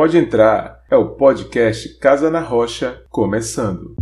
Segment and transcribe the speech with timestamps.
[0.00, 3.94] Pode entrar, é o podcast Casa na Rocha começando.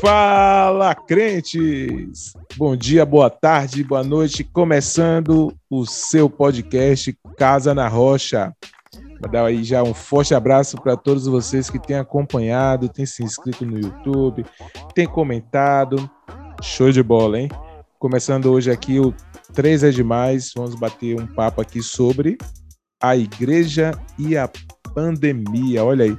[0.00, 2.32] Fala, crentes!
[2.56, 4.44] Bom dia, boa tarde, boa noite.
[4.44, 8.50] Começando o seu podcast Casa na Rocha.
[9.20, 13.22] Vou dar aí já um forte abraço para todos vocês que têm acompanhado, têm se
[13.22, 14.46] inscrito no YouTube,
[14.94, 16.10] têm comentado.
[16.62, 17.50] Show de bola, hein?
[17.98, 19.12] Começando hoje aqui o
[19.56, 20.52] Três é demais.
[20.54, 22.36] Vamos bater um papo aqui sobre
[23.02, 24.48] a igreja e a
[24.94, 25.82] pandemia.
[25.82, 26.16] Olha aí,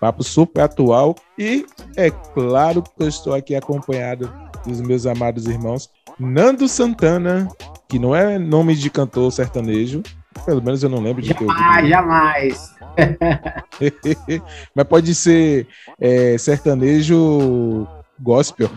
[0.00, 1.14] papo super atual.
[1.38, 1.64] E
[1.96, 4.28] é claro que eu estou aqui acompanhado
[4.66, 7.48] dos meus amados irmãos Nando Santana,
[7.88, 10.02] que não é nome de cantor sertanejo,
[10.44, 12.74] pelo menos eu não lembro de jamais, jamais.
[14.74, 15.68] Mas pode ser
[16.00, 17.86] é, sertanejo
[18.20, 18.68] gospel.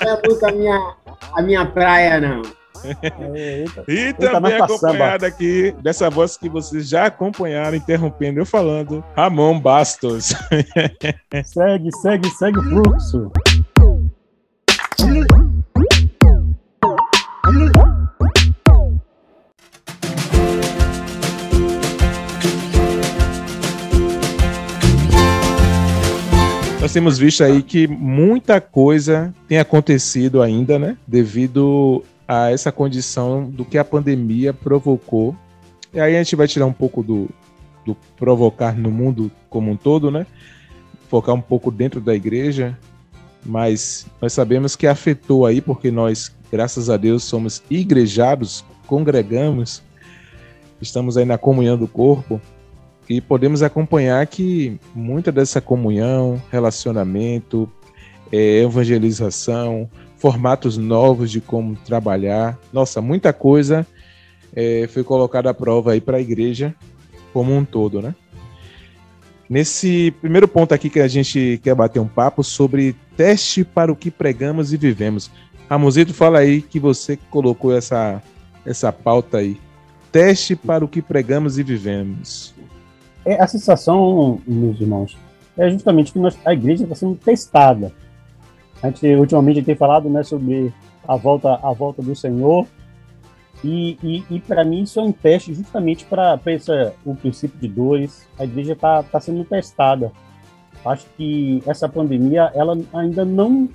[0.00, 0.94] Não é muito a minha,
[1.34, 2.42] a minha praia, não.
[3.88, 10.34] e também acompanhado aqui dessa voz que vocês já acompanharam, interrompendo eu falando, Ramon Bastos.
[11.44, 13.32] segue, segue, segue o fluxo.
[26.84, 30.98] Nós temos visto aí que muita coisa tem acontecido ainda, né?
[31.06, 35.34] Devido a essa condição do que a pandemia provocou.
[35.94, 37.30] E aí a gente vai tirar um pouco do,
[37.86, 40.26] do provocar no mundo como um todo, né?
[41.08, 42.78] Focar um pouco dentro da igreja,
[43.42, 49.82] mas nós sabemos que afetou aí, porque nós, graças a Deus, somos igrejados, congregamos,
[50.82, 52.38] estamos aí na comunhão do corpo,
[53.08, 57.70] e podemos acompanhar que muita dessa comunhão, relacionamento,
[58.32, 63.86] é, evangelização, formatos novos de como trabalhar, nossa, muita coisa
[64.54, 66.74] é, foi colocada à prova aí para a igreja
[67.32, 68.14] como um todo, né?
[69.48, 73.96] Nesse primeiro ponto aqui que a gente quer bater um papo sobre teste para o
[73.96, 75.30] que pregamos e vivemos.
[75.68, 78.22] Ramosito, fala aí que você colocou essa,
[78.64, 79.60] essa pauta aí.
[80.10, 82.53] Teste para o que pregamos e vivemos.
[83.24, 85.16] É, a sensação, meus irmãos,
[85.56, 87.92] é justamente que nós, a igreja está sendo testada.
[88.82, 90.72] A gente ultimamente tem falado né, sobre
[91.06, 92.66] a volta, a volta do Senhor,
[93.64, 96.38] e, e, e para mim isso é um teste justamente para
[97.04, 98.28] o princípio de dores.
[98.38, 100.12] A igreja está tá sendo testada.
[100.84, 103.66] Acho que essa pandemia, ela ainda não.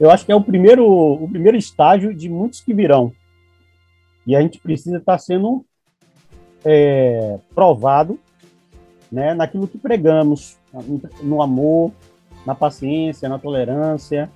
[0.00, 3.12] Eu acho que é o primeiro, o primeiro estágio de muitos que virão.
[4.26, 5.62] E a gente precisa estar tá sendo
[6.64, 8.18] é, provado
[9.14, 10.58] né, naquilo que pregamos,
[11.22, 11.92] no amor,
[12.44, 14.28] na paciência, na tolerância.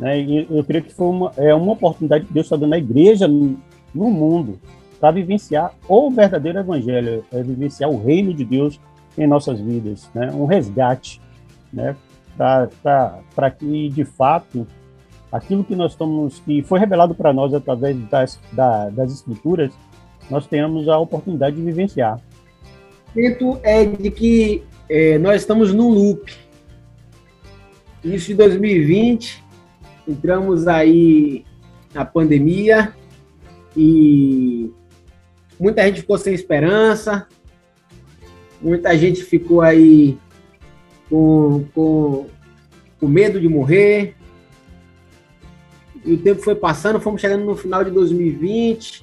[0.00, 2.78] Né, e eu creio que foi uma, é uma oportunidade que Deus está dando à
[2.78, 3.60] igreja no,
[3.94, 4.58] no mundo
[4.98, 8.80] para vivenciar o verdadeiro evangelho, é vivenciar o reino de Deus
[9.16, 11.20] em nossas vidas, né, um resgate,
[11.70, 11.94] né,
[12.36, 14.66] para que de fato
[15.30, 19.70] aquilo que nós estamos, que foi revelado para nós através das, da, das escrituras,
[20.30, 22.18] nós tenhamos a oportunidade de vivenciar
[23.14, 26.32] pensamento é de que é, nós estamos num loop.
[28.02, 29.42] Isso de 2020,
[30.06, 31.44] entramos aí
[31.94, 32.92] na pandemia
[33.76, 34.70] e
[35.58, 37.26] muita gente ficou sem esperança,
[38.60, 40.18] muita gente ficou aí
[41.08, 42.26] com, com,
[43.00, 44.16] com medo de morrer.
[46.04, 49.02] E o tempo foi passando, fomos chegando no final de 2020,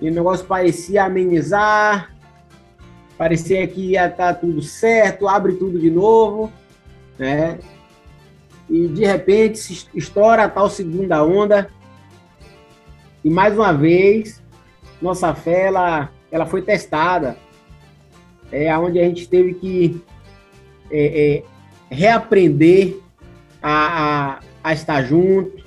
[0.00, 2.13] e o negócio parecia amenizar,
[3.16, 6.52] parecia que ia estar tá tudo certo, abre tudo de novo,
[7.18, 7.58] né?
[8.68, 11.70] E de repente se estoura a tal segunda onda.
[13.24, 14.42] E mais uma vez,
[15.00, 17.36] nossa fé ela, ela foi testada.
[18.50, 20.02] É onde a gente teve que
[20.90, 22.96] é, é, reaprender
[23.62, 25.64] a, a, a estar junto.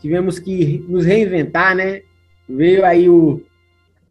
[0.00, 2.02] Tivemos que nos reinventar, né?
[2.48, 3.42] Veio aí o,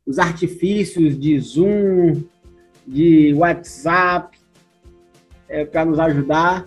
[0.06, 2.24] os artifícios de Zoom,
[2.92, 4.38] de WhatsApp
[5.48, 6.66] é, para nos ajudar.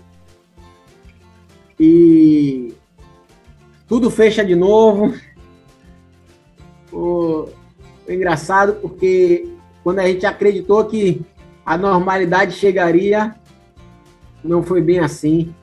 [1.78, 2.74] E
[3.86, 5.14] tudo fecha de novo.
[6.90, 7.46] O,
[8.08, 11.20] o engraçado porque quando a gente acreditou que
[11.66, 13.34] a normalidade chegaria,
[14.42, 15.54] não foi bem assim.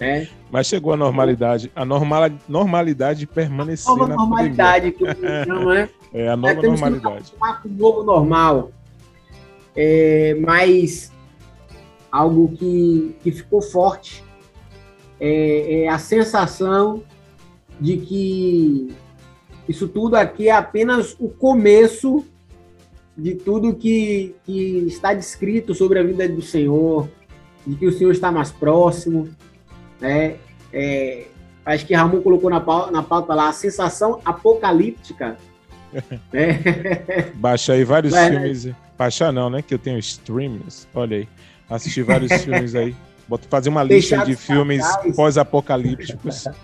[0.00, 0.28] Né?
[0.50, 1.70] Mas chegou a normalidade.
[1.76, 3.92] A normal, normalidade permaneceu.
[3.92, 5.04] A nova normalidade, que
[5.44, 5.88] chama, né?
[6.14, 7.34] É a nova normalidade.
[7.66, 8.70] Um novo normal
[9.76, 11.12] é, mas
[12.10, 14.24] algo que, que ficou forte
[15.20, 17.02] é, é a sensação
[17.78, 18.94] de que
[19.68, 22.24] Isso tudo aqui é apenas o começo
[23.16, 27.08] de tudo que, que está descrito sobre a vida do Senhor,
[27.66, 29.28] de que o Senhor está mais próximo,
[30.00, 30.36] né?
[30.72, 31.26] É,
[31.64, 35.36] acho que Ramon colocou na pauta, na pauta lá a sensação apocalíptica.
[36.32, 36.60] né?
[37.34, 38.76] Baixa aí vários Mas, filmes.
[38.96, 39.62] Baixar não, né?
[39.62, 40.86] Que eu tenho streams.
[40.94, 41.28] Olha aí.
[41.68, 42.94] Assisti vários filmes aí.
[43.28, 44.84] Vou fazer uma lista de filmes
[45.14, 46.44] pós-apocalípticos.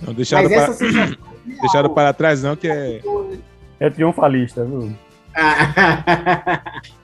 [0.00, 0.72] não deixaram para,
[1.60, 3.00] deixaram para trás, não, que é.
[3.80, 4.92] É triunfalista, viu?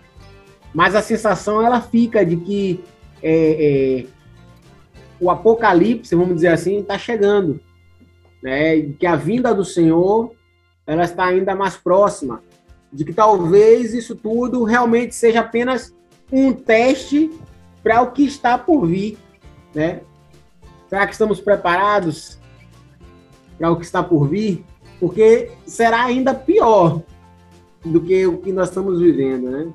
[0.74, 2.84] Mas a sensação ela fica de que
[3.22, 4.06] é, é,
[5.20, 7.60] o apocalipse, vamos dizer assim, está chegando,
[8.42, 8.80] né?
[8.98, 10.32] Que a vinda do Senhor
[10.86, 12.42] ela está ainda mais próxima,
[12.92, 15.94] de que talvez isso tudo realmente seja apenas
[16.30, 17.30] um teste
[17.82, 19.18] para o que está por vir,
[19.74, 20.00] né?
[20.88, 22.38] Será que estamos preparados
[23.58, 24.64] para o que está por vir?
[25.00, 27.02] Porque será ainda pior
[27.84, 29.72] do que o que nós estamos vivendo, né?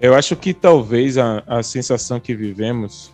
[0.00, 3.12] Eu acho que talvez a, a sensação que vivemos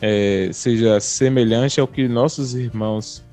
[0.00, 3.24] é, seja semelhante ao que nossos irmãos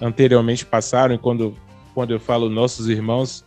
[0.00, 1.54] anteriormente passaram, e quando,
[1.94, 3.44] quando eu falo nossos irmãos,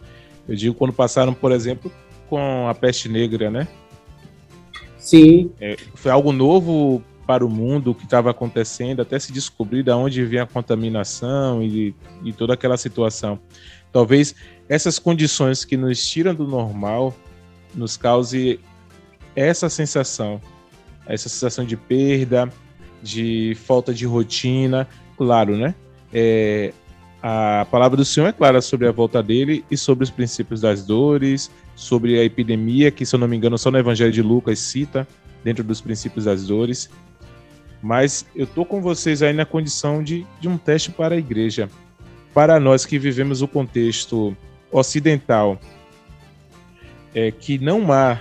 [0.47, 1.91] eu digo quando passaram, por exemplo,
[2.29, 3.67] com a peste negra, né?
[4.97, 5.51] Sim.
[5.59, 10.25] É, foi algo novo para o mundo que estava acontecendo, até se descobrir de onde
[10.25, 13.39] vinha a contaminação e, e toda aquela situação.
[13.91, 14.35] Talvez
[14.67, 17.15] essas condições que nos tiram do normal
[17.73, 18.59] nos cause
[19.35, 20.41] essa sensação,
[21.05, 22.51] essa sensação de perda,
[23.01, 24.87] de falta de rotina,
[25.17, 25.73] claro, né?
[26.13, 26.73] É,
[27.21, 30.83] a palavra do Senhor é clara sobre a volta dele e sobre os princípios das
[30.83, 34.57] dores, sobre a epidemia, que se eu não me engano só no Evangelho de Lucas
[34.57, 35.07] cita
[35.44, 36.89] dentro dos princípios das dores.
[37.81, 41.69] Mas eu tô com vocês aí na condição de, de um teste para a igreja.
[42.33, 44.35] Para nós que vivemos o contexto
[44.71, 45.59] ocidental,
[47.13, 48.19] é que não há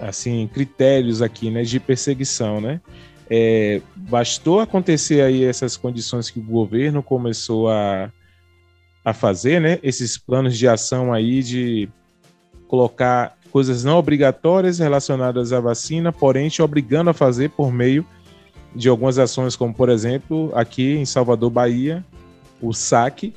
[0.00, 2.80] assim critérios aqui, né, de perseguição, né?
[3.30, 8.10] É, bastou acontecer aí essas condições que o governo começou a,
[9.08, 9.78] a fazer, né?
[9.82, 11.88] Esses planos de ação aí de
[12.66, 18.04] colocar coisas não obrigatórias relacionadas à vacina, porém te obrigando a fazer por meio
[18.74, 22.04] de algumas ações, como por exemplo, aqui em Salvador, Bahia,
[22.60, 23.32] o SAC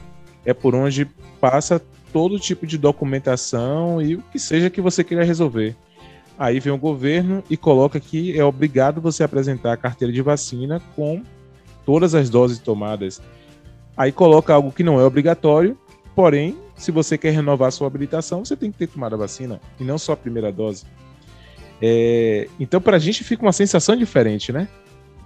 [0.46, 1.06] é por onde
[1.40, 1.82] passa
[2.12, 5.76] todo tipo de documentação e o que seja que você queira resolver.
[6.38, 10.82] Aí vem o governo e coloca que é obrigado você apresentar a carteira de vacina
[10.96, 11.24] com
[11.86, 13.22] todas as doses tomadas.
[13.96, 15.78] Aí coloca algo que não é obrigatório,
[16.16, 19.84] porém, se você quer renovar sua habilitação, você tem que ter tomado a vacina e
[19.84, 20.86] não só a primeira dose.
[21.82, 24.68] É, então, para a gente fica uma sensação diferente, né?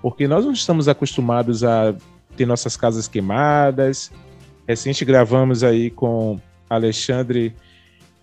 [0.02, 1.96] Porque nós não estamos acostumados a
[2.36, 4.12] ter nossas casas queimadas.
[4.68, 6.40] Recente gravamos aí com
[6.70, 7.56] Alexandre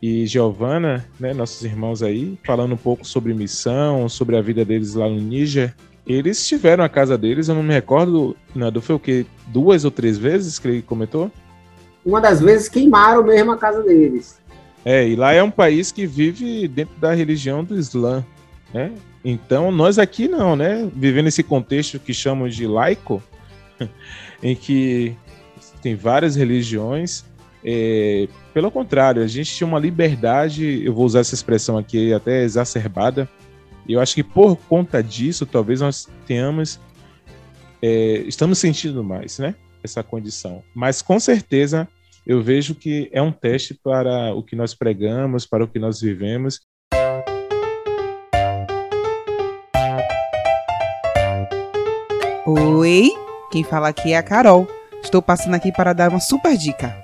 [0.00, 4.94] e Giovana, né, nossos irmãos aí, falando um pouco sobre missão, sobre a vida deles
[4.94, 5.74] lá no Níger.
[6.06, 9.24] Eles tiveram a casa deles, eu não me recordo, Nando, foi o quê?
[9.46, 11.30] Duas ou três vezes que ele comentou?
[12.04, 14.40] Uma das vezes queimaram mesmo a casa deles.
[14.84, 18.24] É, e lá é um país que vive dentro da religião do Islã,
[18.74, 18.92] né?
[19.24, 20.90] Então, nós aqui não, né?
[20.92, 23.22] Vivendo esse contexto que chamamos de laico,
[24.42, 25.14] em que
[25.80, 27.24] tem várias religiões,
[27.64, 32.42] é, pelo contrário, a gente tinha uma liberdade, eu vou usar essa expressão aqui até
[32.42, 33.28] exacerbada,
[33.88, 36.80] eu acho que por conta disso, talvez nós tenhamos,
[37.80, 39.54] é, estamos sentindo mais, né?
[39.82, 40.62] Essa condição.
[40.74, 41.88] Mas com certeza
[42.26, 46.00] eu vejo que é um teste para o que nós pregamos, para o que nós
[46.00, 46.60] vivemos.
[52.46, 53.10] Oi,
[53.50, 54.68] quem fala aqui é a Carol.
[55.02, 56.96] Estou passando aqui para dar uma super dica.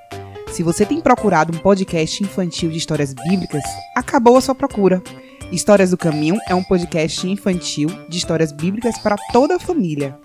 [0.52, 3.62] Se você tem procurado um podcast infantil de histórias bíblicas,
[3.94, 5.02] acabou a sua procura.
[5.50, 10.18] Histórias do Caminho é um podcast infantil de histórias bíblicas para toda a família.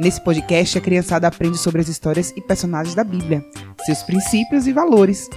[0.00, 3.44] Nesse podcast, a criançada aprende sobre as histórias e personagens da Bíblia,
[3.84, 5.28] seus princípios e valores.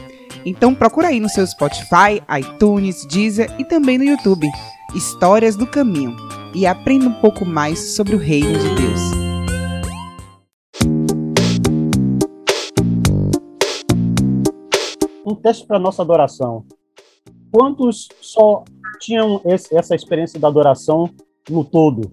[0.46, 4.50] Então procura aí no seu Spotify, iTunes, Deezer e também no YouTube.
[4.96, 6.16] Histórias do Caminho.
[6.56, 9.24] E aprenda um pouco mais sobre o reino de Deus.
[15.26, 16.66] um teste para nossa adoração.
[17.52, 18.64] Quantos só
[19.04, 21.10] tinham esse, essa experiência da adoração
[21.50, 22.12] no todo?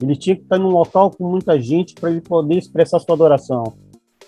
[0.00, 3.64] Ele tinha que estar num local com muita gente para ele poder expressar sua adoração.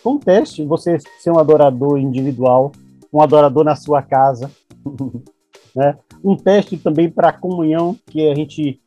[0.03, 2.73] Foi um teste você ser um adorador individual,
[3.13, 4.51] um adorador na sua casa.
[5.75, 5.99] né?
[6.25, 8.81] Um teste também para a comunhão, que a gente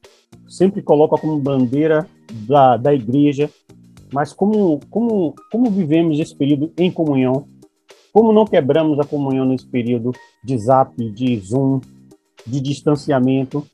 [0.48, 2.08] sempre coloca como bandeira
[2.48, 3.50] da, da igreja.
[4.14, 7.48] mas como, como, como vivemos esse período em comunhão,
[8.12, 10.12] como não quebramos a comunhão nesse período
[10.44, 11.80] de zap, de zoom,
[12.46, 13.66] de distanciamento,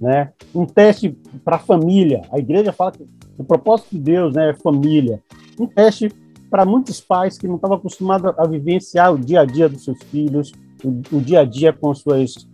[0.00, 0.32] né?
[0.54, 2.22] Um teste para a família.
[2.30, 3.06] A igreja fala que
[3.36, 5.22] o propósito de Deus né, é família.
[5.58, 6.12] Um teste
[6.50, 10.02] para muitos pais que não estavam acostumados a vivenciar o dia a dia dos seus
[10.04, 12.48] filhos, o, o dia a dia com, suas,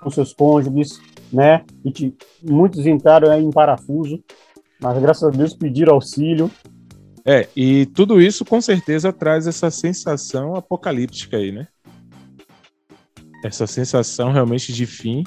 [0.00, 1.00] com seus cônjuges,
[1.32, 1.64] né?
[1.84, 4.22] E que muitos entraram em parafuso,
[4.80, 6.50] mas graças a Deus pediram auxílio.
[7.24, 11.66] É, e tudo isso com certeza traz essa sensação apocalíptica aí, né?
[13.44, 15.22] Essa sensação realmente de fim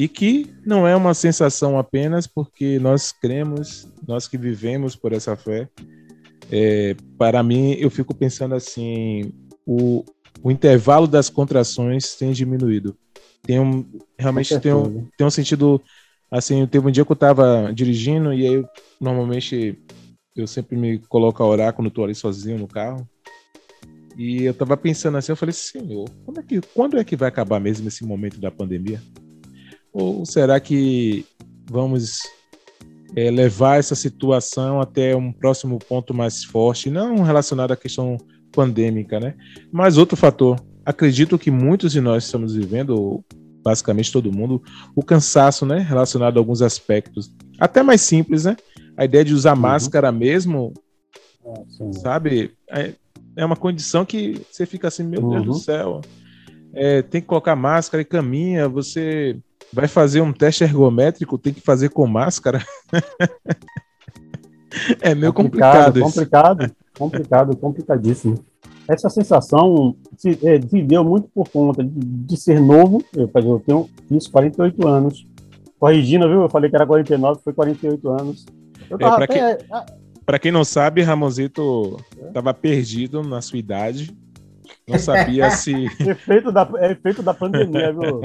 [0.00, 5.36] e que não é uma sensação apenas porque nós cremos, nós que vivemos por essa
[5.36, 5.68] fé.
[6.50, 9.30] É, para mim, eu fico pensando assim:
[9.66, 10.02] o,
[10.42, 12.96] o intervalo das contrações tem diminuído.
[13.42, 13.86] Tem um,
[14.18, 15.82] realmente tem um, tem um sentido.
[16.30, 18.64] Assim, teve um dia que eu estava dirigindo e aí,
[18.98, 19.78] normalmente,
[20.34, 23.06] eu sempre me coloco a orar quando estou ali sozinho no carro.
[24.16, 27.28] E eu estava pensando assim, eu falei, Senhor, quando é, que, quando é que vai
[27.28, 29.00] acabar mesmo esse momento da pandemia?
[29.92, 31.24] Ou será que
[31.70, 32.22] vamos
[33.16, 38.16] é, levar essa situação até um próximo ponto mais forte, não relacionado à questão
[38.52, 39.34] pandêmica, né?
[39.72, 43.24] Mas outro fator, acredito que muitos de nós estamos vivendo,
[43.62, 44.62] basicamente todo mundo,
[44.94, 45.78] o cansaço, né?
[45.78, 48.56] Relacionado a alguns aspectos, até mais simples, né?
[48.96, 49.60] A ideia de usar uhum.
[49.60, 50.72] máscara mesmo,
[51.44, 52.52] é, sabe?
[52.70, 52.94] É,
[53.40, 55.30] é, uma condição que você fica assim, meu uhum.
[55.30, 55.58] Deus do uhum.
[55.58, 56.00] céu.
[56.72, 59.40] É, tem que colocar máscara e caminha, você
[59.72, 62.64] Vai fazer um teste ergométrico, tem que fazer com máscara.
[65.00, 66.00] é meio complicado.
[66.00, 68.44] Complicado, complicado, complicado, complicadíssimo.
[68.88, 73.00] Essa sensação se, é, se deu muito por conta de, de ser novo.
[73.14, 75.24] Eu, eu tenho isso 48 anos.
[75.78, 76.42] Corrigindo, viu?
[76.42, 78.44] Eu falei que era 49, foi 48 anos.
[78.90, 79.56] Eu é, para até...
[79.56, 79.66] quem,
[80.30, 81.96] pra quem não sabe, Ramonzito
[82.28, 84.16] estava perdido na sua idade.
[84.86, 85.86] Não sabia se.
[86.08, 88.20] efeito, da, é efeito da pandemia, viu?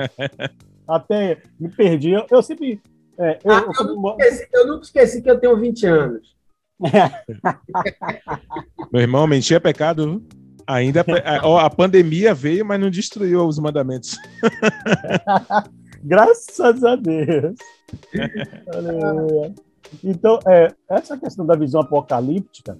[0.88, 2.12] até me perdi.
[2.12, 2.79] Eu, eu sempre.
[3.17, 6.35] É, eu, ah, eu, nunca esqueci, eu, nunca esqueci, que eu tenho 20 anos.
[8.93, 10.24] Meu irmão, mentir é pecado.
[10.67, 14.15] Ainda a, a pandemia veio, mas não destruiu os mandamentos.
[16.03, 17.55] Graças a Deus.
[20.04, 22.77] Então, é, essa questão da visão apocalíptica,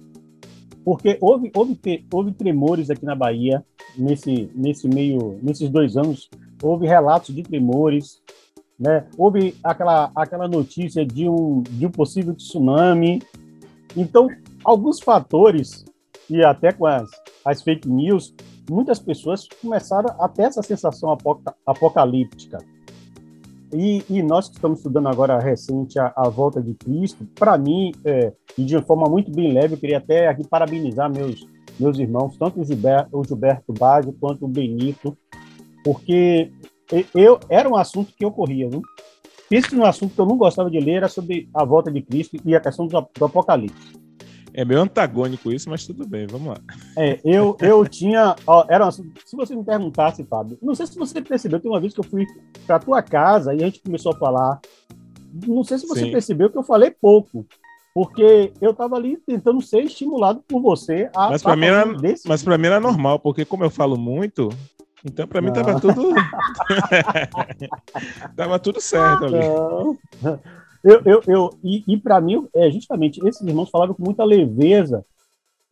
[0.84, 1.78] porque houve, houve,
[2.12, 3.64] houve tremores aqui na Bahia
[3.98, 6.28] nesse, nesse meio, nesses dois anos
[6.62, 8.22] houve relatos de tremores,
[8.78, 9.06] né?
[9.16, 13.22] houve aquela, aquela notícia de um, de um possível tsunami.
[13.96, 14.28] Então,
[14.64, 15.84] alguns fatores,
[16.28, 17.08] e até com as,
[17.44, 18.34] as fake news,
[18.70, 21.16] muitas pessoas começaram a ter essa sensação
[21.66, 22.58] apocalíptica.
[23.72, 27.92] E, e, nós que estamos estudando agora recente a, a volta de Cristo, para mim,
[28.04, 31.46] é, e de uma forma muito bem leve, eu queria até aqui parabenizar meus,
[31.78, 35.16] meus irmãos, tanto o Gilberto, Gilberto Baggio quanto o Benito,
[35.82, 36.50] porque
[37.14, 38.82] eu era um assunto que ocorria, viu?
[39.50, 42.36] Esse um assunto que eu não gostava de ler era sobre a volta de Cristo
[42.44, 44.05] e a questão do, do Apocalipse.
[44.56, 46.56] É meio antagônico isso, mas tudo bem, vamos lá.
[46.96, 48.34] É, eu, eu tinha.
[48.46, 51.92] Ó, era se você me perguntasse, Fábio, não sei se você percebeu, tem uma vez
[51.92, 52.26] que eu fui
[52.66, 54.58] para tua casa e a gente começou a falar.
[55.46, 56.10] Não sei se você Sim.
[56.10, 57.46] percebeu que eu falei pouco,
[57.94, 61.28] porque eu estava ali tentando ser estimulado por você a.
[61.28, 61.84] Mas para mim, era,
[62.26, 64.48] mas mim era normal, porque como eu falo muito,
[65.04, 66.14] então, para mim, tava tudo.
[68.34, 69.38] tava tudo certo ali.
[70.86, 75.04] Eu, eu, eu, e e para mim, é justamente, esses irmãos falavam com muita leveza.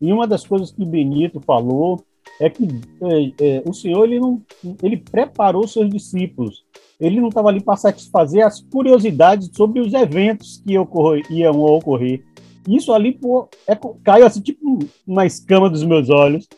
[0.00, 2.02] E uma das coisas que Benito falou
[2.40, 2.64] é que
[3.00, 4.42] é, é, o Senhor ele não,
[4.82, 6.64] ele preparou seus discípulos.
[6.98, 12.24] Ele não estava ali para satisfazer as curiosidades sobre os eventos que ocorrer, iam ocorrer.
[12.68, 16.48] Isso ali pô, é, caiu assim, tipo uma escama dos meus olhos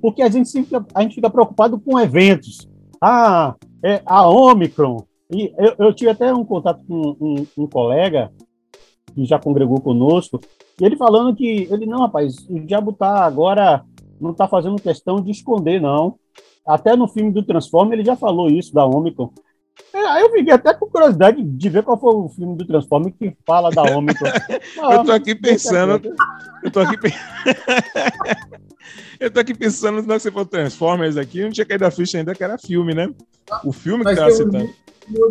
[0.00, 2.68] porque a gente, sempre, a gente fica preocupado com eventos.
[3.00, 5.05] Ah, é a Omicron.
[5.30, 8.30] E eu, eu tive até um contato com um, um colega
[9.14, 10.40] que já congregou conosco,
[10.80, 13.82] e ele falando que ele, não, rapaz, o diabo tá agora,
[14.20, 16.16] não está fazendo questão de esconder, não.
[16.66, 19.32] Até no filme do Transform ele já falou isso da Omicron.
[19.92, 23.10] É, aí eu fiquei até com curiosidade de ver qual foi o filme do Transform
[23.10, 24.28] que fala da Omicron.
[24.82, 26.14] Ah, eu tô aqui pensando,
[26.62, 27.26] eu tô aqui pensando.
[29.18, 32.34] Eu tô aqui pensando, se você for Transformers aqui, não tinha caído a ficha ainda
[32.34, 33.08] que era filme, né?
[33.64, 34.64] O filme Mas que tava citando.
[34.64, 34.72] Um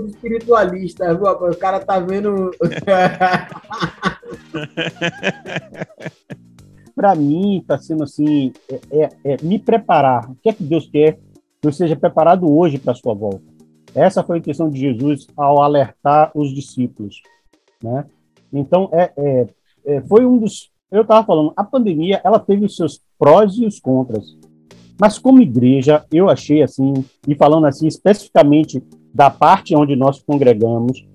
[0.07, 2.51] espiritualista, o cara tá vendo.
[6.95, 10.29] Para mim, tá sendo assim: é, é, é, me preparar.
[10.31, 11.19] O que é que Deus quer
[11.61, 13.43] que eu seja preparado hoje para a sua volta?
[13.93, 17.21] Essa foi a intenção de Jesus ao alertar os discípulos,
[17.81, 18.05] né?
[18.51, 19.47] Então, é, é,
[19.85, 23.65] é foi um dos eu estava falando, a pandemia ela teve os seus prós e
[23.65, 24.37] os contras.
[24.99, 28.81] Mas como igreja, eu achei assim, e falando assim especificamente
[29.15, 31.07] da parte onde nós congregamos,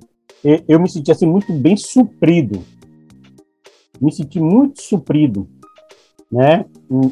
[0.66, 2.64] eu me senti assim muito bem suprido.
[4.00, 5.46] Me senti muito suprido,
[6.32, 6.64] né?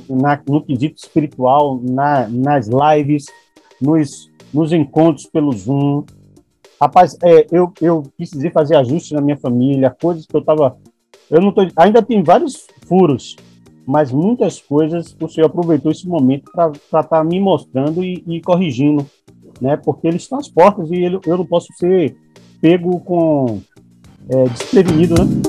[0.09, 3.27] Na, no quesito espiritual, na, nas lives,
[3.79, 6.05] nos, nos encontros pelo Zoom.
[6.81, 10.79] Rapaz, é, eu, eu precisei fazer ajustes na minha família, coisas que eu estava
[11.31, 13.37] eu não tô, ainda tem vários furos,
[13.87, 18.41] mas muitas coisas o Senhor aproveitou esse momento para estar tá me mostrando e, e,
[18.41, 19.07] corrigindo,
[19.61, 19.77] né?
[19.77, 22.17] Porque ele está às portas e ele, eu não posso ser
[22.61, 23.61] pego com
[24.29, 25.43] é, desprevenido, né?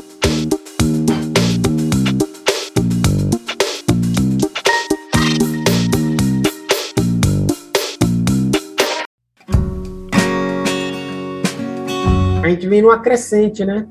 [12.43, 13.87] A gente vem numa crescente, né?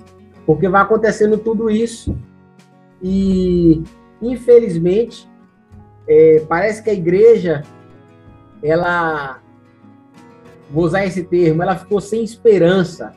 [0.49, 2.17] porque vai acontecendo tudo isso
[3.03, 3.83] e,
[4.23, 5.29] infelizmente,
[6.09, 7.63] é, parece que a igreja,
[8.63, 9.43] ela,
[10.71, 13.13] vou usar esse termo, ela ficou sem esperança,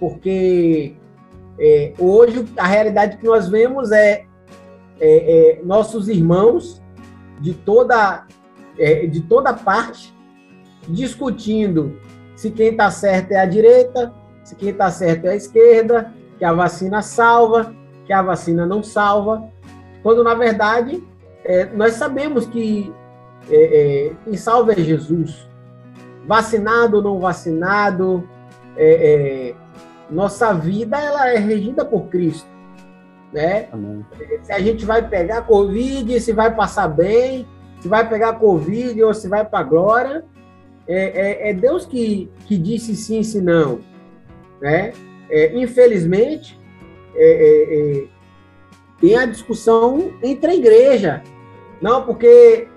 [0.00, 0.94] porque
[1.58, 4.24] é, hoje a realidade que nós vemos é,
[5.00, 6.82] é, é nossos irmãos
[7.40, 8.26] de toda
[8.78, 10.14] é, de toda parte
[10.88, 11.98] discutindo
[12.36, 16.44] se quem está certo é a direita, se quem está certo é a esquerda, que
[16.44, 17.74] a vacina salva,
[18.06, 19.50] que a vacina não salva,
[20.04, 21.02] quando na verdade
[21.44, 22.92] é, nós sabemos que
[23.50, 25.47] é, quem salva é Jesus.
[26.28, 28.28] Vacinado ou não vacinado,
[28.76, 29.54] é, é,
[30.10, 32.46] nossa vida ela é regida por Cristo.
[33.32, 33.68] Né?
[34.42, 37.46] Se a gente vai pegar Covid, se vai passar bem,
[37.80, 40.24] se vai pegar Covid ou se vai para glória,
[40.86, 43.80] é, é, é, Deus que, que disse sim, se não.
[44.60, 44.92] Né?
[45.30, 46.58] É, infelizmente,
[47.14, 48.04] é,
[49.00, 51.22] tem a discussão entre a igreja.
[51.80, 52.68] Não, porque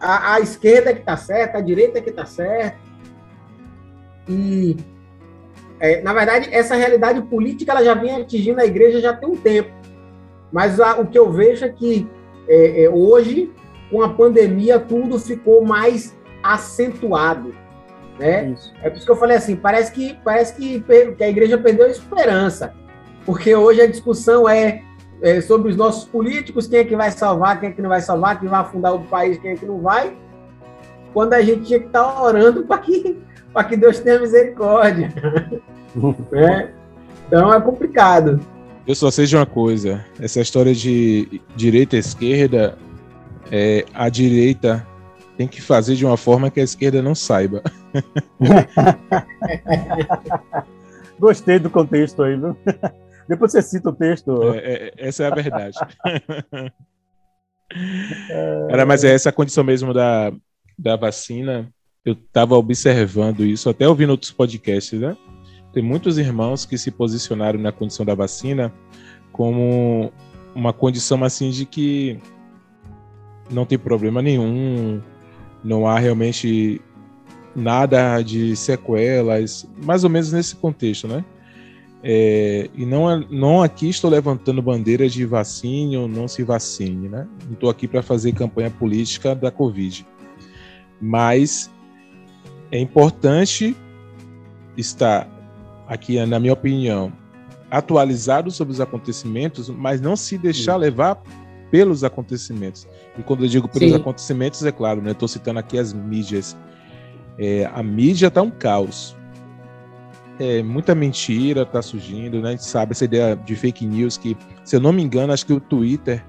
[0.00, 2.81] a, a esquerda que está certa, a direita que está certa.
[4.28, 4.76] E,
[5.80, 9.36] é, na verdade, essa realidade política ela já vem atingindo a igreja já tem um
[9.36, 9.70] tempo.
[10.52, 12.06] Mas a, o que eu vejo é que
[12.48, 13.50] é, hoje,
[13.90, 17.54] com a pandemia, tudo ficou mais acentuado.
[18.18, 18.50] Né?
[18.50, 18.72] Isso.
[18.82, 20.80] É por isso que eu falei assim, parece que parece que,
[21.16, 22.74] que a igreja perdeu a esperança,
[23.24, 24.82] porque hoje a discussão é,
[25.22, 28.00] é, sobre os nossos políticos, quem é que vai salvar, quem é que não vai
[28.00, 30.16] salvar, quem vai afundar o país, quem é que não vai,
[31.14, 33.18] quando a gente tinha que estar tá orando para que,
[33.68, 35.12] que Deus tenha misericórdia.
[36.30, 36.72] né?
[37.26, 38.40] Então é complicado.
[38.86, 42.76] Eu só sei de uma coisa, essa história de direita e esquerda,
[43.50, 44.86] é, a direita
[45.36, 47.62] tem que fazer de uma forma que a esquerda não saiba.
[51.18, 52.56] Gostei do contexto aí, viu?
[53.28, 54.52] Depois você cita o texto.
[54.54, 55.78] É, é, essa é a verdade.
[58.68, 60.32] Era, mas é essa condição mesmo da,
[60.78, 61.72] da vacina.
[62.04, 65.16] Eu estava observando isso, até ouvindo outros podcasts, né?
[65.72, 68.72] Tem muitos irmãos que se posicionaram na condição da vacina
[69.30, 70.12] como
[70.54, 72.18] uma condição assim de que
[73.50, 75.00] não tem problema nenhum,
[75.62, 76.80] não há realmente
[77.54, 81.24] nada de sequelas, mais ou menos nesse contexto, né?
[82.02, 87.28] É, e não, não aqui estou levantando bandeira de vacine ou não se vacine, né?
[87.46, 90.04] Não estou aqui para fazer campanha política da Covid.
[91.00, 91.70] Mas
[92.72, 93.76] é importante
[94.76, 95.28] estar
[95.86, 97.12] aqui, na minha opinião,
[97.70, 100.80] atualizado sobre os acontecimentos, mas não se deixar Sim.
[100.80, 101.22] levar
[101.70, 102.88] pelos acontecimentos.
[103.16, 103.96] E quando eu digo pelos Sim.
[103.96, 105.12] acontecimentos, é claro, né?
[105.12, 106.56] Estou citando aqui as mídias
[107.38, 109.16] é, a mídia tá um caos.
[110.38, 112.48] É, muita mentira tá surgindo, né?
[112.48, 115.46] A gente sabe essa ideia de fake news que, se eu não me engano, acho
[115.46, 116.24] que o Twitter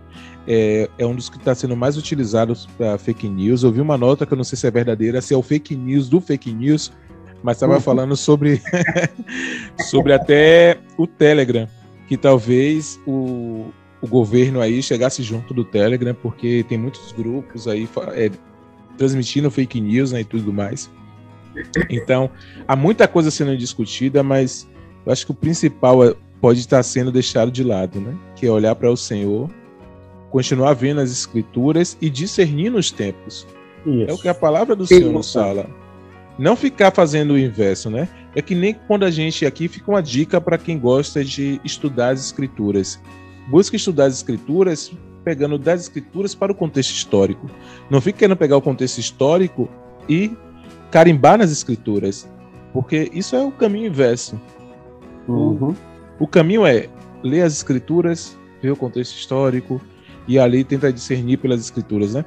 [0.47, 3.63] é, é um dos que está sendo mais utilizados para fake news.
[3.63, 5.75] Eu vi uma nota que eu não sei se é verdadeira, se é o fake
[5.75, 6.91] news do fake news,
[7.41, 7.81] mas estava uhum.
[7.81, 8.61] falando sobre,
[9.89, 11.67] sobre até o Telegram,
[12.07, 13.67] que talvez o,
[14.01, 18.31] o governo aí chegasse junto do Telegram, porque tem muitos grupos aí é,
[18.97, 20.89] transmitindo fake news né, e tudo mais.
[21.89, 22.29] Então,
[22.67, 24.67] há muita coisa sendo discutida, mas
[25.05, 28.15] eu acho que o principal é, pode estar sendo deixado de lado, né?
[28.35, 29.49] Que é olhar para o Senhor,
[30.33, 33.45] continuar vendo as escrituras e discernir nos tempos.
[33.85, 34.09] Isso.
[34.09, 35.69] É o que a palavra do Sim, Senhor nos fala.
[36.39, 38.09] Não ficar fazendo o inverso, né?
[38.35, 42.13] É que nem quando a gente aqui fica uma dica para quem gosta de estudar
[42.13, 42.99] as escrituras.
[43.47, 44.91] Busque estudar as escrituras
[45.23, 47.47] pegando das escrituras para o contexto histórico.
[47.87, 49.69] Não fique querendo pegar o contexto histórico
[50.09, 50.35] e
[50.89, 52.27] carimbar nas escrituras,
[52.73, 54.41] porque isso é o caminho inverso.
[55.27, 55.75] Uhum.
[56.19, 56.89] O, o caminho é
[57.21, 59.79] ler as escrituras, vê o contexto histórico
[60.27, 62.25] e ali tenta discernir pelas escrituras, né?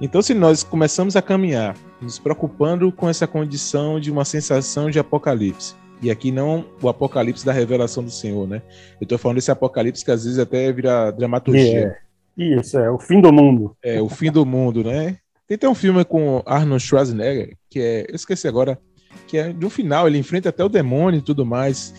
[0.00, 4.98] Então, se nós começamos a caminhar nos preocupando com essa condição de uma sensação de
[4.98, 8.62] apocalipse, e aqui não o apocalipse da revelação do Senhor, né?
[8.98, 11.98] Eu estou falando desse apocalipse que às vezes até vira dramaturgia.
[12.38, 13.76] É, isso, é o fim do mundo.
[13.82, 15.18] É, o fim do mundo, né?
[15.46, 18.78] Tem até um filme com Arnold Schwarzenegger, que é, eu esqueci agora,
[19.26, 21.92] que é no final, ele enfrenta até o demônio e tudo mais.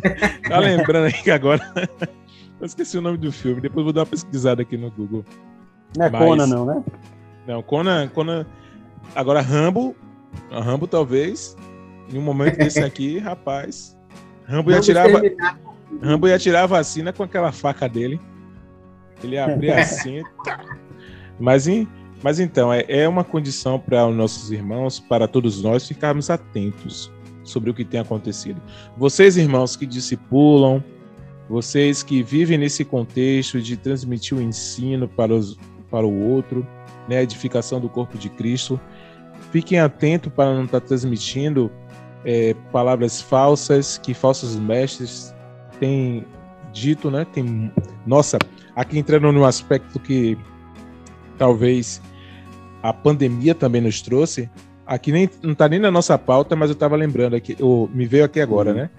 [0.48, 1.62] tá lembrando aí que agora.
[2.60, 5.24] Eu esqueci o nome do filme, depois vou dar uma pesquisada aqui no Google.
[5.96, 6.22] Não é Mas...
[6.22, 6.84] Conan, não, né?
[7.46, 8.46] Não, Conan, Conan.
[9.14, 9.96] Agora, Rambo.
[10.50, 11.56] Rambo, talvez.
[12.12, 13.96] Em um momento desse aqui, rapaz.
[14.44, 15.06] Rambo ia tirar.
[16.02, 18.20] Rambo ia tirar a vacina com aquela faca dele.
[19.22, 20.22] Ele abria assim.
[20.44, 20.60] Tá.
[21.38, 21.88] Mas, em,
[22.22, 27.10] mas então, é, é uma condição para os nossos irmãos, para todos nós, ficarmos atentos
[27.42, 28.60] sobre o que tem acontecido.
[28.96, 30.84] Vocês, irmãos, que discipulam,
[31.50, 35.58] vocês que vivem nesse contexto de transmitir o ensino para, os,
[35.90, 36.64] para o outro,
[37.08, 38.80] né, a edificação do corpo de Cristo.
[39.50, 41.68] Fiquem atentos para não estar transmitindo
[42.24, 45.34] é, palavras falsas que falsos mestres
[45.80, 46.24] têm
[46.72, 47.26] dito, né?
[47.32, 47.72] Tem,
[48.06, 48.38] nossa,
[48.76, 50.38] aqui entrando no aspecto que
[51.36, 52.00] talvez
[52.80, 54.48] a pandemia também nos trouxe.
[54.86, 58.06] Aqui nem não está nem na nossa pauta, mas eu estava lembrando aqui, eu, me
[58.06, 58.90] veio aqui agora, né?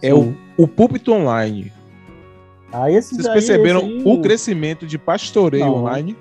[0.00, 1.70] É o, o púlpito online.
[2.72, 4.02] Ah, Vocês perceberam aí...
[4.04, 6.16] o crescimento de pastoreio não, online?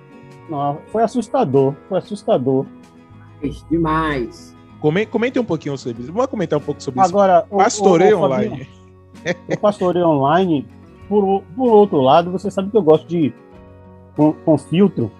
[0.49, 2.65] Não, foi assustador, foi assustador.
[3.69, 4.55] Demais.
[4.79, 6.11] Comente um pouquinho sobre isso.
[6.11, 7.57] Vamos comentar um pouco sobre Agora, isso.
[7.57, 8.67] Pastoreio online.
[9.49, 10.67] o pastoreio online,
[11.09, 13.33] por, por outro lado, você sabe que eu gosto de.
[14.15, 15.11] Com, com filtro.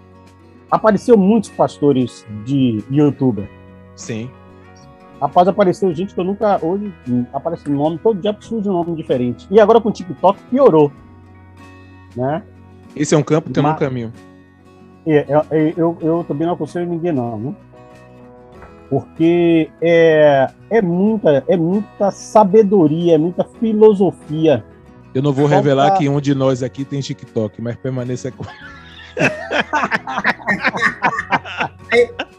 [0.72, 3.50] Apareceu muitos pastores de youtuber.
[3.96, 4.30] Sim.
[5.20, 6.60] Rapaz, apareceu gente que eu nunca.
[6.64, 6.94] Hoje
[7.34, 9.48] aparece um nome, todo dia surge um nome diferente.
[9.50, 10.92] E agora com o TikTok piorou.
[12.16, 12.44] Né?
[12.96, 14.14] Esse é um campo que Mas, no caminho.
[15.06, 17.40] É, eu, é, eu, eu, também não aconselho ninguém, não.
[17.40, 17.56] Né?
[18.90, 24.64] Porque é, é, muita, é muita sabedoria, é muita filosofia.
[25.14, 28.46] Eu não vou revelar que um de nós aqui tem TikTok, mas permaneça com.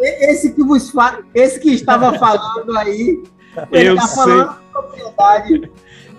[0.00, 1.18] esse que vos fa...
[1.35, 3.22] esse que estava falando aí,
[3.72, 4.33] eu tá sei.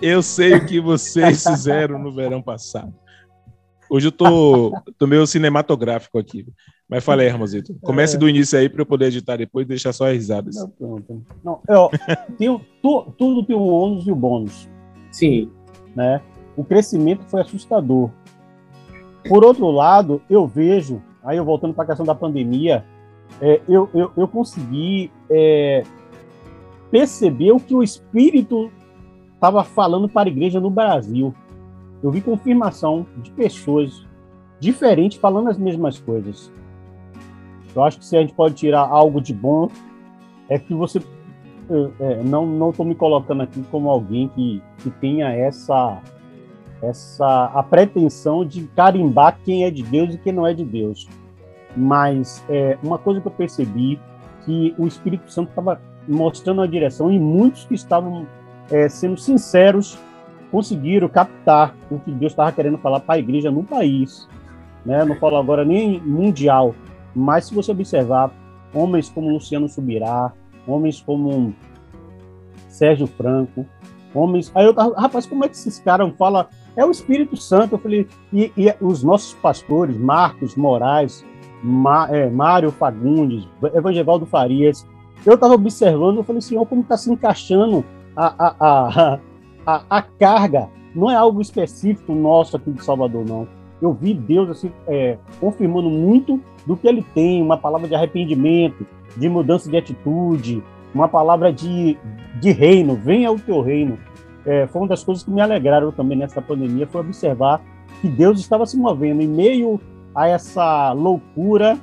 [0.02, 2.92] Eu sei o que vocês fizeram no verão passado.
[3.90, 6.46] Hoje eu tô, tô meio cinematográfico aqui.
[6.88, 7.74] Mas falei, Ramosito.
[7.82, 8.18] Comece é.
[8.18, 10.54] do início aí para eu poder editar depois e deixar só as risadas.
[10.54, 11.26] Não, pronto.
[11.42, 11.90] Não, eu,
[12.38, 14.68] tem, tu, tudo tem o ônus e o bônus.
[15.10, 15.50] Sim.
[15.96, 16.20] Né?
[16.56, 18.10] O crescimento foi assustador.
[19.28, 22.84] Por outro lado, eu vejo, aí eu voltando para a questão da pandemia,
[23.40, 25.82] é, eu, eu, eu, consegui é,
[26.92, 28.70] perceber o que o Espírito
[29.34, 31.34] estava falando para a igreja no Brasil
[32.02, 34.06] eu vi confirmação de pessoas
[34.58, 36.50] diferentes falando as mesmas coisas.
[37.74, 39.68] Eu acho que se a gente pode tirar algo de bom,
[40.48, 41.00] é que você.
[42.00, 46.02] É, não não estou me colocando aqui como alguém que, que tenha essa
[46.82, 51.06] essa a pretensão de carimbar quem é de Deus e quem não é de Deus.
[51.76, 54.00] Mas é, uma coisa que eu percebi
[54.44, 58.26] que o Espírito Santo estava mostrando a direção e muitos que estavam
[58.68, 59.96] é, sendo sinceros
[60.50, 64.28] conseguiram captar o que Deus estava querendo falar para a igreja no país.
[64.84, 65.04] Né?
[65.04, 66.74] Não falo agora nem mundial,
[67.14, 68.32] mas se você observar,
[68.74, 70.32] homens como Luciano Subirá,
[70.66, 71.54] homens como
[72.68, 73.66] Sérgio Franco,
[74.14, 74.50] homens.
[74.54, 76.46] Aí eu tava, rapaz, como é que esses caras falam?
[76.76, 77.74] É o Espírito Santo.
[77.74, 81.24] Eu falei, e, e os nossos pastores, Marcos Moraes,
[81.62, 84.86] Ma, é, Mário Fagundes, Evangelvaldo Farias,
[85.26, 87.84] eu estava observando, eu falei, Senhor, como está se encaixando
[88.16, 89.18] a, a, a,
[89.66, 93.46] a, a carga não é algo específico nosso aqui de Salvador, não.
[93.80, 98.86] Eu vi Deus assim, é, confirmando muito do que ele tem, uma palavra de arrependimento,
[99.16, 100.62] de mudança de atitude,
[100.94, 101.96] uma palavra de,
[102.40, 103.98] de reino, venha o teu reino.
[104.44, 107.60] É, foi uma das coisas que me alegraram também nessa pandemia, foi observar
[108.00, 109.80] que Deus estava se movendo em meio
[110.14, 111.78] a essa loucura,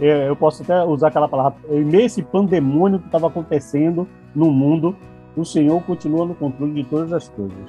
[0.00, 4.08] é, eu posso até usar aquela palavra, em meio a esse pandemônio que estava acontecendo
[4.34, 4.96] no mundo,
[5.36, 7.68] o Senhor continua no controle de todas as coisas.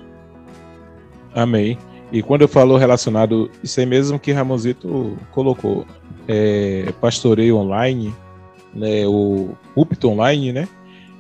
[1.34, 1.78] Amém.
[2.12, 5.86] E quando eu falo relacionado, isso é mesmo que Ramosito colocou,
[6.28, 8.13] é, pastoreio online,
[8.73, 10.67] né, o púlpito online, né,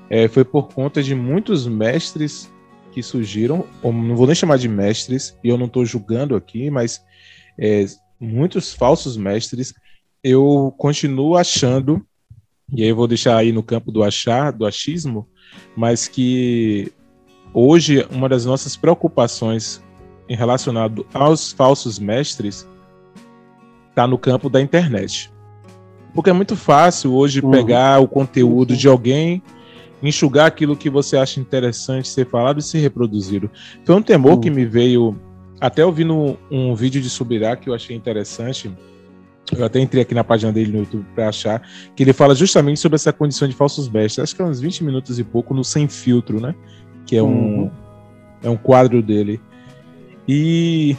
[0.09, 2.51] é, foi por conta de muitos mestres
[2.93, 7.01] que surgiram, não vou nem chamar de mestres, e eu não estou julgando aqui, mas
[7.59, 7.85] é,
[8.19, 9.73] muitos falsos mestres,
[10.23, 12.05] eu continuo achando,
[12.73, 15.27] e aí eu vou deixar aí no campo do achar, do achismo,
[15.75, 16.91] mas que
[17.53, 19.83] hoje uma das nossas preocupações
[20.27, 22.67] em relacionado aos falsos mestres
[23.89, 25.31] está no campo da internet.
[26.13, 27.51] Porque é muito fácil hoje uhum.
[27.51, 28.77] pegar o conteúdo uhum.
[28.77, 29.43] de alguém,
[30.01, 33.49] enxugar aquilo que você acha interessante ser falado e ser reproduzido.
[33.83, 34.41] Foi um temor uhum.
[34.41, 35.17] que me veio,
[35.59, 38.71] até ouvindo um vídeo de Subirá que eu achei interessante.
[39.51, 41.61] Eu até entrei aqui na página dele no YouTube para achar,
[41.95, 44.23] que ele fala justamente sobre essa condição de falsos mestres.
[44.23, 46.55] Acho que é uns 20 minutos e pouco no Sem Filtro, né?
[47.05, 47.71] Que é um, uhum.
[48.41, 49.39] é um quadro dele.
[50.27, 50.97] E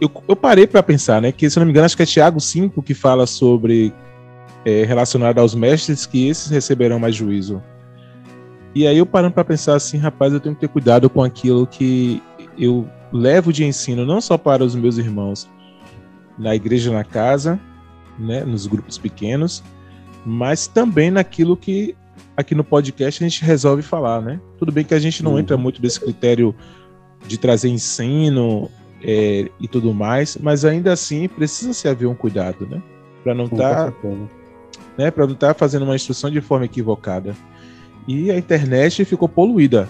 [0.00, 1.30] eu, eu parei para pensar, né?
[1.30, 3.92] Que se não me engano, acho que é Tiago 5 que fala sobre
[4.64, 7.62] é, relacionado aos mestres que esses receberão mais juízo.
[8.74, 11.64] E aí eu parando para pensar assim, rapaz, eu tenho que ter cuidado com aquilo
[11.64, 12.20] que
[12.58, 15.48] eu levo de ensino, não só para os meus irmãos
[16.36, 17.60] na igreja, na casa,
[18.18, 19.62] né, nos grupos pequenos,
[20.24, 21.96] mas também naquilo que
[22.36, 24.40] aqui no podcast a gente resolve falar, né?
[24.58, 25.38] Tudo bem que a gente não uhum.
[25.38, 26.54] entra muito nesse critério
[27.26, 28.70] de trazer ensino
[29.02, 32.82] é, e tudo mais, mas ainda assim precisa se haver um cuidado, né?
[33.22, 34.08] Para não estar, tá,
[34.98, 35.10] né?
[35.10, 37.34] Para não estar tá fazendo uma instrução de forma equivocada.
[38.06, 39.88] E a internet ficou poluída.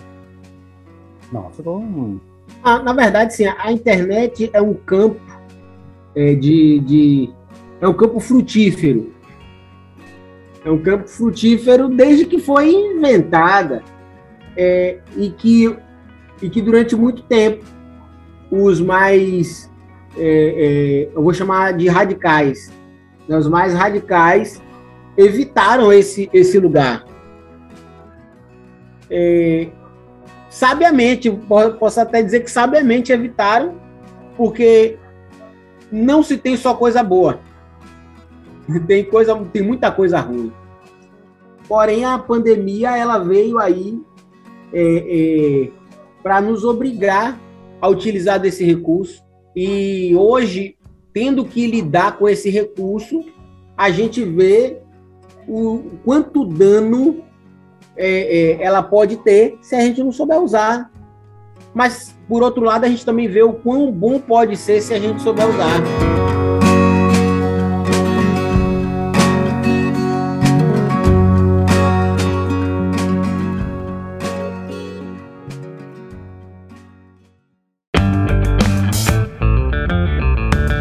[1.33, 1.81] Não, ficou.
[1.81, 2.21] Um...
[2.63, 3.47] Ah, na verdade, sim.
[3.47, 5.21] A internet é um campo
[6.15, 7.31] é, de, de,
[7.81, 9.13] é um campo frutífero.
[10.65, 13.83] É um campo frutífero desde que foi inventada
[14.57, 15.77] é, e que
[16.43, 17.65] e que durante muito tempo
[18.51, 19.71] os mais,
[20.17, 22.73] é, é, eu vou chamar de radicais,
[23.27, 24.63] né, os mais radicais
[25.17, 27.05] evitaram esse, esse lugar.
[29.11, 29.69] É,
[30.51, 31.31] sabiamente,
[31.79, 33.81] posso até dizer que sabiamente evitaram,
[34.37, 34.99] porque
[35.91, 37.41] não se tem só coisa boa.
[38.87, 40.53] Tem coisa, tem muita coisa ruim.
[41.69, 44.01] Porém, a pandemia ela veio aí
[44.73, 45.71] é, é,
[46.23, 47.39] para nos obrigar
[47.81, 49.23] a utilizar desse recurso.
[49.55, 50.77] E hoje,
[51.13, 53.25] tendo que lidar com esse recurso,
[53.77, 54.79] a gente vê
[55.47, 57.23] o quanto dano
[57.97, 60.91] é, é, ela pode ter se a gente não souber usar.
[61.73, 64.99] Mas, por outro lado, a gente também vê o quão bom pode ser se a
[64.99, 66.24] gente souber usar.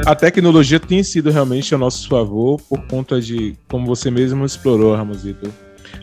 [0.05, 4.95] A tecnologia tem sido realmente a nosso favor por conta de, como você mesmo explorou,
[4.95, 5.51] Ramosito,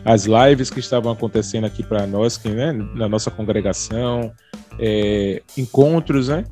[0.03, 4.31] as lives que estavam acontecendo aqui para nós, que, né, na nossa congregação,
[4.79, 6.45] é, encontros, né?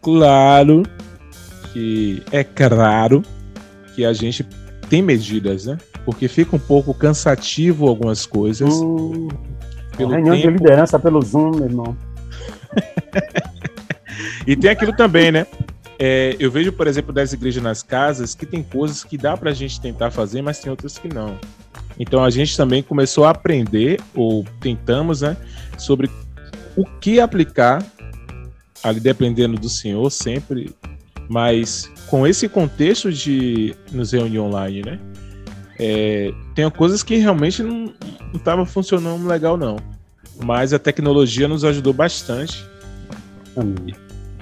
[0.00, 0.82] Claro
[1.72, 3.22] que é claro
[3.94, 4.46] que a gente
[4.88, 5.78] tem medidas, né?
[6.04, 8.72] Porque fica um pouco cansativo algumas coisas.
[8.74, 9.28] Uh,
[9.96, 10.52] pelo reunião tempo...
[10.52, 11.96] de liderança pelo Zoom, meu irmão.
[14.46, 15.46] e tem aquilo também, né?
[15.98, 19.50] É, eu vejo, por exemplo, das igrejas nas casas que tem coisas que dá para
[19.50, 21.38] a gente tentar fazer, mas tem outras que não.
[21.98, 25.36] Então a gente também começou a aprender, ou tentamos, né,
[25.78, 26.10] sobre
[26.76, 27.84] o que aplicar,
[28.82, 30.74] ali dependendo do Senhor sempre,
[31.28, 34.98] mas com esse contexto de nos reunir online, né?
[35.78, 37.92] É, tem coisas que realmente não
[38.34, 39.76] estavam funcionando legal, não.
[40.44, 42.64] Mas a tecnologia nos ajudou bastante.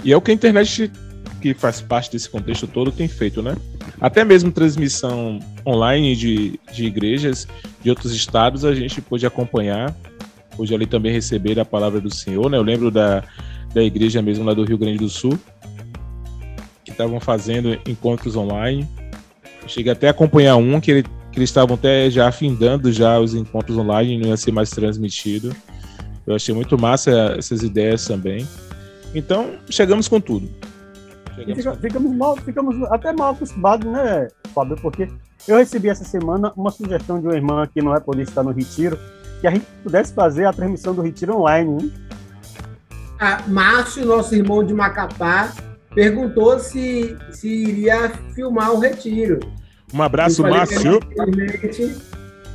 [0.05, 0.91] E é o que a internet
[1.43, 3.57] que faz parte desse contexto todo tem feito, né?
[4.01, 7.49] Até mesmo transmissão online de, de igrejas
[7.83, 9.95] de outros estados a gente pôde acompanhar,
[10.57, 12.57] pôde ali também receber a palavra do Senhor, né?
[12.57, 13.25] Eu lembro da,
[13.75, 15.37] da igreja mesmo lá do Rio Grande do Sul,
[16.85, 18.89] que estavam fazendo encontros online.
[19.63, 23.19] Eu cheguei até a acompanhar um que, ele, que eles estavam até já afindando já
[23.19, 25.55] os encontros online, não ia ser mais transmitido.
[26.25, 28.47] Eu achei muito massa essas ideias também.
[29.15, 30.49] Então, chegamos com tudo.
[31.45, 34.77] Fica, ficamos, mal, ficamos até mal acostumados, né, Fábio?
[34.77, 35.09] Porque
[35.47, 38.53] eu recebi essa semana uma sugestão de uma irmã que não é polícia, está no
[38.53, 38.99] Retiro,
[39.41, 41.83] que a gente pudesse fazer a transmissão do Retiro online.
[41.83, 41.93] Hein?
[43.19, 45.53] Ah, Márcio, nosso irmão de Macapá,
[45.95, 49.41] perguntou se, se iria filmar o Retiro.
[49.93, 51.01] Um abraço, Márcio.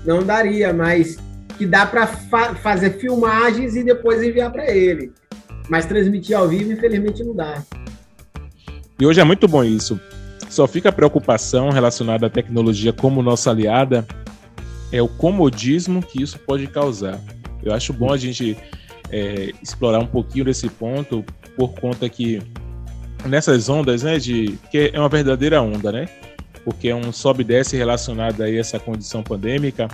[0.06, 1.17] Não daria, mas
[1.58, 5.12] que dá para fa fazer filmagens e depois enviar para ele.
[5.69, 7.62] Mas transmitir ao vivo, infelizmente, não dá.
[8.99, 9.99] E hoje é muito bom isso.
[10.49, 14.05] Só fica a preocupação relacionada à tecnologia como nossa aliada
[14.91, 17.19] é o comodismo que isso pode causar.
[17.62, 18.57] Eu acho bom a gente
[19.12, 21.23] é, explorar um pouquinho desse ponto
[21.55, 22.41] por conta que
[23.25, 26.07] nessas ondas, né, de que é uma verdadeira onda, né?
[26.63, 29.88] Porque é um sobe e desce relacionado a essa condição pandêmica,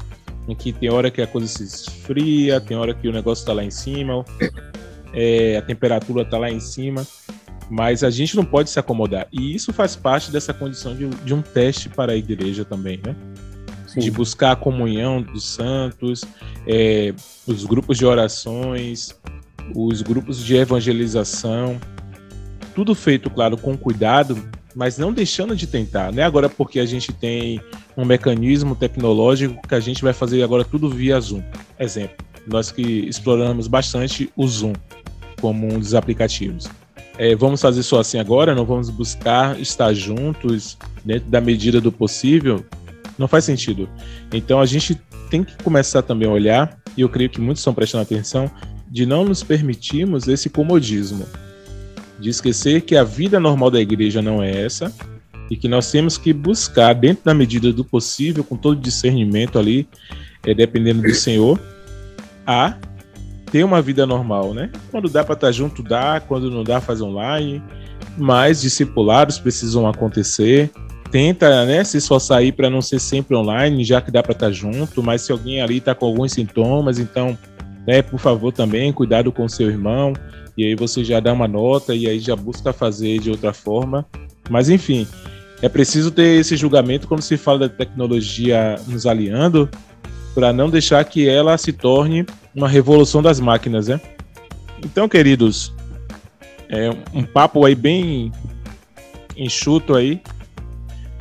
[0.47, 3.53] em que tem hora que a coisa se esfria, tem hora que o negócio está
[3.53, 4.25] lá em cima,
[5.13, 7.05] é, a temperatura está lá em cima.
[7.69, 9.27] Mas a gente não pode se acomodar.
[9.31, 13.15] E isso faz parte dessa condição de, de um teste para a igreja também, né?
[13.87, 13.99] Sim.
[13.99, 16.23] De buscar a comunhão dos santos,
[16.67, 17.13] é,
[17.45, 19.15] os grupos de orações,
[19.75, 21.79] os grupos de evangelização.
[22.75, 24.37] Tudo feito, claro, com cuidado,
[24.75, 26.23] mas não deixando de tentar, né?
[26.23, 27.61] Agora porque a gente tem
[27.95, 31.43] um mecanismo tecnológico que a gente vai fazer agora tudo via Zoom.
[31.79, 34.73] Exemplo, nós que exploramos bastante o Zoom
[35.39, 36.69] como um dos aplicativos.
[37.17, 38.55] É, vamos fazer só assim agora?
[38.55, 42.65] Não vamos buscar estar juntos dentro da medida do possível?
[43.17, 43.87] Não faz sentido.
[44.31, 44.99] Então a gente
[45.29, 48.49] tem que começar também a olhar, e eu creio que muitos estão prestando atenção,
[48.89, 51.25] de não nos permitirmos esse comodismo
[52.19, 54.93] de esquecer que a vida normal da igreja não é essa
[55.49, 59.87] e que nós temos que buscar, dentro da medida do possível, com todo discernimento ali,
[60.45, 61.59] é, dependendo do Senhor,
[62.47, 62.77] a
[63.53, 64.71] ter uma vida normal, né?
[64.89, 67.61] Quando dá para estar junto, dá, quando não dá, faz online,
[68.17, 70.71] mas discipulados precisam acontecer.
[71.11, 74.51] Tenta, né, se esforçar aí para não ser sempre online, já que dá para estar
[74.51, 77.37] junto, mas se alguém ali está com alguns sintomas, então,
[77.85, 80.13] né, por favor também, cuidado com seu irmão,
[80.57, 84.03] e aí você já dá uma nota e aí já busca fazer de outra forma.
[84.49, 85.05] Mas enfim,
[85.61, 89.69] é preciso ter esse julgamento quando se fala da tecnologia nos aliando,
[90.33, 93.99] para não deixar que ela se torne uma revolução das máquinas, né?
[94.83, 95.73] Então, queridos,
[96.69, 98.31] é um papo aí bem
[99.35, 100.21] enxuto aí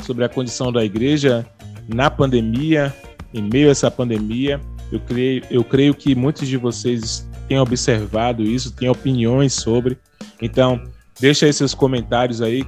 [0.05, 1.47] sobre a condição da igreja
[1.89, 2.95] na pandemia,
[3.33, 4.61] em meio a essa pandemia.
[4.91, 9.99] Eu creio, eu creio que muitos de vocês tem observado isso, tem opiniões sobre.
[10.41, 10.83] Então,
[11.21, 12.65] deixa aí seus comentários aí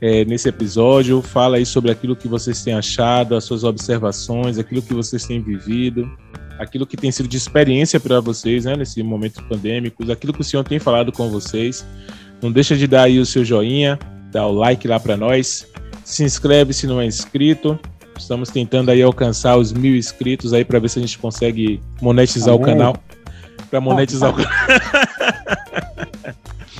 [0.00, 4.82] é, nesse episódio, fala aí sobre aquilo que vocês têm achado, as suas observações, aquilo
[4.82, 6.10] que vocês têm vivido,
[6.58, 10.44] aquilo que tem sido de experiência para vocês, né, nesse momento pandêmico, aquilo que o
[10.44, 11.86] Senhor tem falado com vocês.
[12.42, 13.98] Não deixa de dar aí o seu joinha,
[14.30, 15.66] dá o like lá para nós,
[16.04, 17.78] se inscreve se não é inscrito.
[18.16, 22.54] Estamos tentando aí alcançar os mil inscritos aí para ver se a gente consegue monetizar
[22.54, 22.62] Amém.
[22.62, 22.96] o canal
[23.70, 24.36] para monetizar o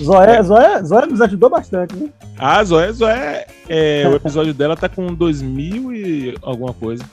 [0.02, 2.08] Zoé, Zoé, Zoé nos ajudou bastante, né?
[2.38, 7.04] Ah, Zoé, Zoé, é, o episódio dela tá com 2 mil e alguma coisa.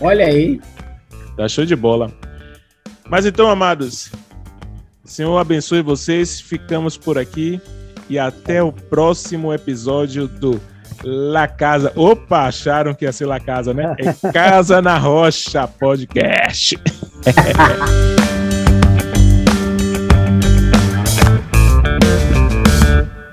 [0.00, 0.60] Olha aí.
[1.36, 2.12] Tá show de bola.
[3.08, 4.10] Mas então, amados,
[5.04, 6.40] Senhor abençoe vocês.
[6.40, 7.60] Ficamos por aqui
[8.08, 10.60] e até o próximo episódio do
[11.02, 11.92] La Casa.
[11.96, 13.94] Opa, acharam que ia ser La Casa, né?
[13.98, 16.78] É Casa na Rocha Podcast.